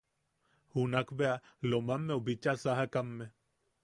[0.77, 1.35] Junakbea
[1.73, 3.29] Lomammeu bicha sajakame.